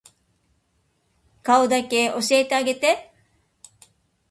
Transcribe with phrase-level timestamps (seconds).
[1.43, 3.11] 顔だけ教えてあげて